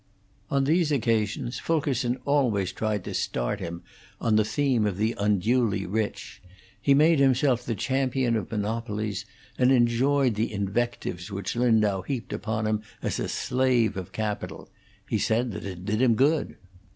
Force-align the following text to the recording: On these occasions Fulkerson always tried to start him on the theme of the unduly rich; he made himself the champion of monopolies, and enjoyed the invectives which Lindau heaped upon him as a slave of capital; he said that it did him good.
On 0.49 0.63
these 0.63 0.91
occasions 0.91 1.59
Fulkerson 1.59 2.17
always 2.25 2.71
tried 2.71 3.03
to 3.03 3.13
start 3.13 3.59
him 3.59 3.83
on 4.19 4.35
the 4.35 4.43
theme 4.43 4.87
of 4.87 4.97
the 4.97 5.13
unduly 5.19 5.85
rich; 5.85 6.41
he 6.81 6.95
made 6.95 7.19
himself 7.19 7.63
the 7.63 7.75
champion 7.75 8.35
of 8.35 8.49
monopolies, 8.51 9.27
and 9.59 9.71
enjoyed 9.71 10.33
the 10.33 10.51
invectives 10.51 11.29
which 11.29 11.55
Lindau 11.55 12.01
heaped 12.01 12.33
upon 12.33 12.65
him 12.65 12.81
as 13.03 13.19
a 13.19 13.29
slave 13.29 13.95
of 13.95 14.11
capital; 14.11 14.71
he 15.07 15.19
said 15.19 15.51
that 15.51 15.65
it 15.65 15.85
did 15.85 16.01
him 16.01 16.15
good. 16.15 16.55